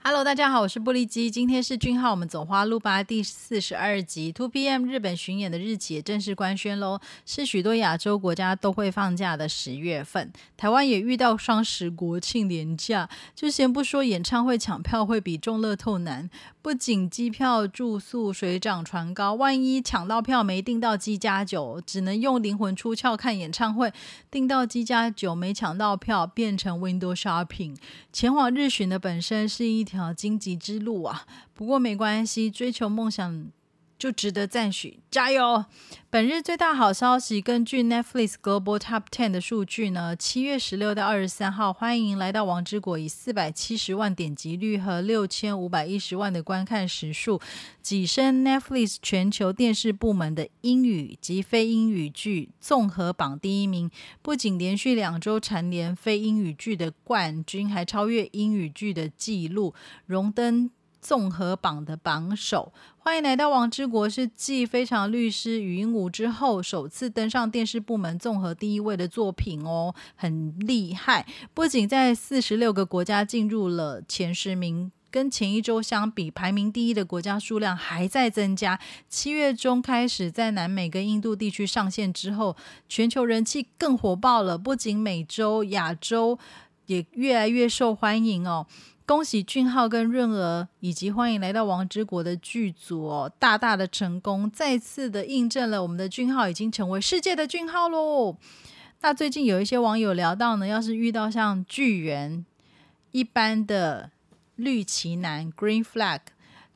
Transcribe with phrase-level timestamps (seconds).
[0.00, 1.30] Hello，大家好，我是布利基。
[1.30, 4.32] 今天是俊浩，我们走花路吧第四十二集。
[4.32, 10.32] Two PM 日本巡演的日期也正式官宣喽，是许多亚洲国家都会放假的十月份。
[10.56, 16.30] 台湾也遇到双十国庆连假，就先不说演唱会抢票会比中乐透难，
[16.62, 23.90] 不仅机票、住宿水涨船高，万一抢到票没订到机加酒，只能用灵魂出窍看演唱会；
[24.30, 27.76] 订到机加酒没抢到票，变成 window shopping。
[28.10, 30.12] 前往日巡的本身是一条。
[30.12, 33.46] 荆棘之路啊，不过没关系，追求梦想
[33.98, 35.64] 就值得赞许，加油！
[36.10, 47.40] 本日最大好消息，根据 Netflix Global Top Ten 的数据呢，七月十六到二十三号，欢迎来到王之国，以四百七十万点击率和六千五百一十万的观看时数，
[47.84, 53.90] 跻身 Netflix 全球电视部门的英语及非英语剧综合榜第一名。
[54.22, 59.74] 不仅连续两周蝉联非英语剧的冠军，还超越英语剧的纪录，
[60.06, 60.70] 荣登。
[61.00, 71.26] 综合榜的榜首，欢迎来到王之国，是继《非常律师语音舞》之后首次登上电视部门综合第一位的作品哦，很厉害。
[71.54, 78.78] 不仅在四十六个国家进入了前十名，跟前一周相比，排名第一的国家数量还在增加。
[79.08, 82.56] 七月中开始在南美跟印度地区上线之后，
[82.88, 84.58] 全球人气更火爆了。
[84.58, 86.38] 不仅美洲、亚洲
[86.86, 88.66] 也越来越受欢迎哦。
[89.08, 93.32] 恭喜俊浩跟润儿，以及欢迎来到王之国的剧组哦！
[93.38, 98.36] 大大的成功，再次的印证了我们的俊浩已经成为世界的俊浩喽。
[99.00, 102.44] 那最近有一些网友聊到呢，要是遇到像巨猿
[103.12, 104.10] 一般的
[104.56, 106.20] 绿旗男 （Green Flag），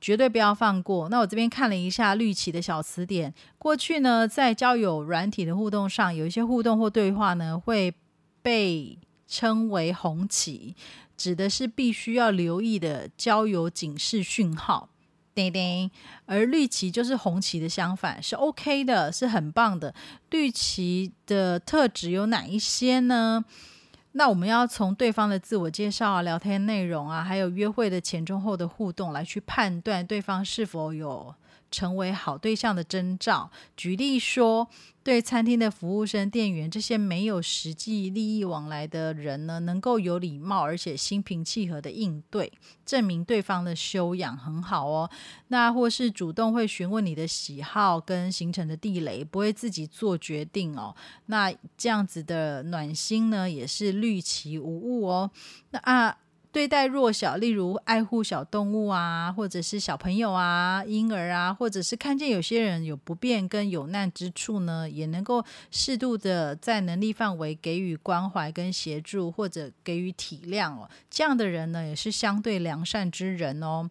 [0.00, 1.10] 绝对不要放过。
[1.10, 7.92] 那我这边看了一下绿旗的小词典，过去呢在交友软体的互动上，有一些互动或对话呢会
[8.40, 10.74] 被称为红旗。
[11.22, 14.88] 指的是必须要留意的交友警示讯号，
[15.32, 15.88] 叮叮。
[16.26, 19.94] 而绿旗就是红旗的相反，是 OK 的，是很棒的。
[20.30, 23.44] 绿旗的特质有哪一些呢？
[24.14, 31.32] 那我们要从对方的自我介绍啊、聊天内容啊，还有约会的前中后的互动来去判断对方是否有。
[31.72, 33.50] 成为好对象的征兆。
[33.76, 34.68] 举例说，
[35.02, 42.52] 对餐厅的服务生、店员这些没有实际利益往来的人呢，能够有礼貌而且心平气和的应对，
[42.86, 45.10] 证明对方的修养很好哦。
[45.48, 50.94] 那或是主动会询问你的喜好跟行程的地雷，不会自己做决定哦。
[51.26, 55.30] 那这样子的暖心呢，也是绿旗无误哦。
[55.70, 56.18] 那啊。
[56.52, 70.88] 对待弱小，例如爱护小动物啊，或者是小朋友啊、婴儿啊，或者是看见有些人有不便跟有难之处呢，也能够适度的在能力范围给予关怀跟协助，或者给予体谅哦。
[71.10, 73.88] 这样的人呢，也是相对良善之人哦。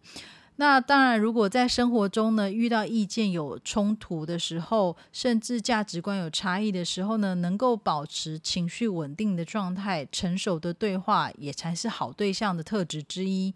[0.62, 13.52] 那当然，如果在生活中呢遇到意见有冲突的时候，甚至价值观有差异的时候呢，能够保持情绪稳定的状态，成熟的对话也才是好对象的特质之一。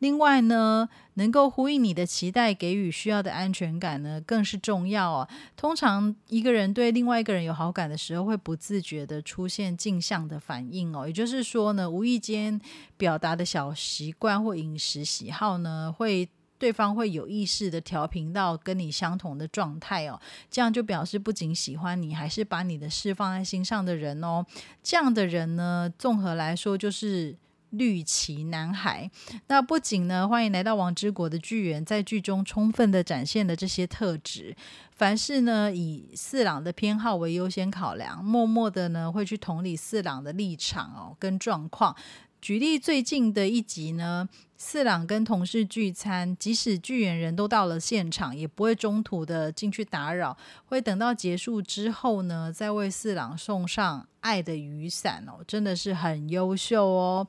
[0.00, 5.28] 另外呢，能够呼应你的期待，给予需要的安全感呢，更是重要哦。
[5.56, 11.06] 通常一个人对另外一个人有好感的时候，会不自觉的出现镜像的反应哦。
[11.06, 12.60] 也就是说呢，无意间
[12.98, 16.28] 表达的小习惯或饮食喜好呢，会
[16.58, 20.20] 对方会有意识的调频到跟你相同的状态哦。
[20.50, 24.44] 这样就表示不仅喜欢你，还是把你的事放在心上的人哦。
[24.82, 27.36] 这样的人呢，综合来说就是。
[27.74, 29.10] 绿旗男孩，
[29.48, 34.56] 那不仅呢，欢迎来到王之国的剧员，在剧中充分的展现了这些特质。
[34.92, 41.94] 凡事呢，以四郎的偏好为优先考量，默默的呢，会去同理四郎的立场哦，跟状况。
[42.40, 50.36] 举例最近的一集呢，四郎跟同事聚餐，即使剧演人都到了现场，也不会中途的进去打扰，
[50.66, 57.26] 会等到结束之后呢，再为四郎送上爱的雨伞哦，真的是很优秀哦。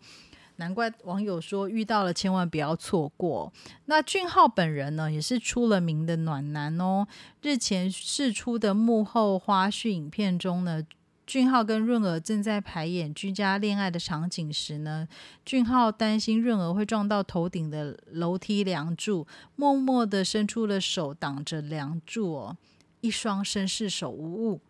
[0.57, 3.51] 难怪网友说遇到了千万不要错过。
[3.85, 7.07] 那俊浩本人呢，也是出了名的暖男哦。
[7.41, 10.83] 日前释出的幕后花絮影片中呢，
[11.27, 15.07] 俊浩跟润儿正在排演居家恋爱的场景时呢，
[15.43, 19.25] 俊浩担心润儿会撞到头顶的楼梯梁柱，
[19.55, 22.57] 默默的伸出了手挡着梁柱哦，
[23.01, 24.61] 一双绅士手无误。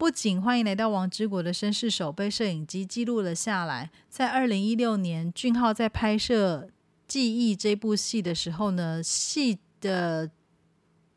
[0.00, 6.68] 不仅欢迎来到王之国的绅士手被摄影机记录了下来，在二零一六年，俊浩在拍摄
[7.06, 10.30] 《记忆》这部戏的时候呢，戏的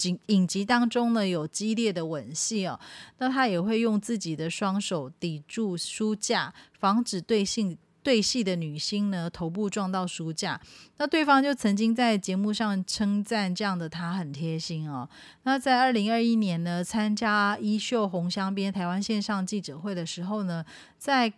[0.01, 2.77] 影影集当中呢有激烈的吻戏哦，
[3.19, 10.59] 那他也会用自己的双手抵住书架，防止对性对戏的女星呢头部撞到书架，
[10.97, 15.07] 那对方就曾经在节目上称赞这样的她很贴心哦。
[15.43, 20.65] 那在二零二一年呢，参加衣袖红香边台湾线上记者会的时候呢，
[20.97, 21.31] 在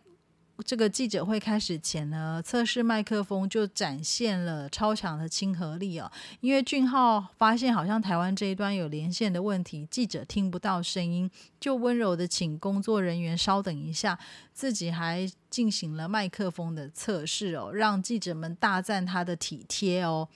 [0.64, 6.10] 这个记者会开始前呢，测试麦克风就展现了超强的亲和力哦。
[6.40, 11.30] 因为俊浩发现好像台湾这一端有连线的问题，记者听不到声音，
[11.60, 14.18] 就温柔的请工作人员稍等一下，
[14.54, 20.30] 自己还进行了麦克风的测试哦，让记者们大赞他的体贴哦。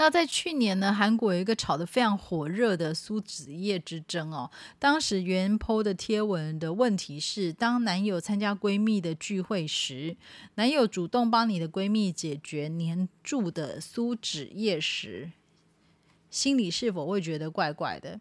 [0.00, 4.48] 那在去年呢，韩国有一个炒得非常火热的苏子叶之争哦。
[4.78, 10.16] 当时原 PO 的贴文的问题是：当男友参加闺蜜的聚会时，
[10.54, 15.32] 男友主动帮你的闺蜜解决黏住的苏子叶时，
[16.30, 18.20] 心里是否会觉得怪怪的？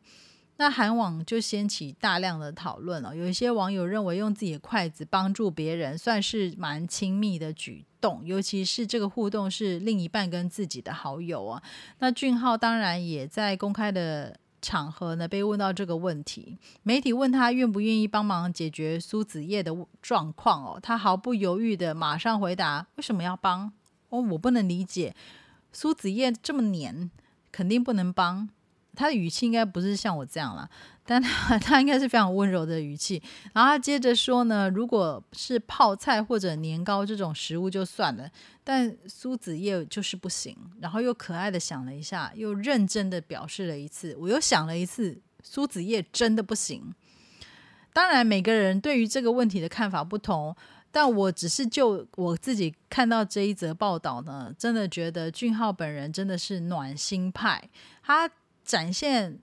[0.60, 3.16] 那韩网就掀起大量的讨论了。
[3.16, 11.62] 有一些网友认为，用自己的筷子帮助别人，算是蛮亲密的举动，尤其是这个互动是另一半跟自己的好友啊。
[12.00, 23.72] 那俊浩当然也在公开的场合呢被问到这个问题，媒体问他愿不愿意帮忙解决苏子叶的状况哦，他毫不犹豫的马上回答：为什么要帮？
[24.10, 25.16] 哦，我不能理解，
[25.72, 27.12] 苏子叶这么黏，
[27.52, 28.50] 肯定不能帮。
[28.98, 30.68] 他的语气应该不是像我这样了，
[31.06, 33.22] 但他他应该是非常温柔的语气。
[33.54, 38.28] 然后他接着说呢，如果是泡菜或者年糕这种食物就算了，
[38.64, 40.58] 但苏子叶就是不行。
[40.82, 44.16] 然后又可爱的想了一下，又认真的表示了一次。
[44.20, 46.92] 我又想了一次，苏子叶真的不行。
[47.94, 50.56] 当然，每个人对于这个问题的看法不同，
[50.92, 57.70] 但我只是就我自己看到这一则报道呢，真的觉得俊浩本人真的是暖心派，
[58.02, 58.28] 他。
[58.68, 59.40] 展现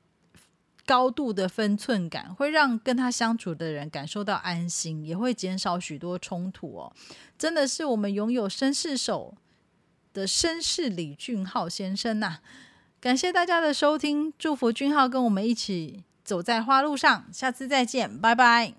[0.84, 6.92] 高度的分寸感，会让跟他相处的人感受到安心，也会减少许多冲突哦。
[7.38, 9.34] 真的是我们拥有绅士手
[10.12, 12.40] 的绅士李俊浩先生呐！
[13.00, 18.74] 感谢大家的收听，祝福俊浩跟我们一起走在花路上，下次再见，拜拜。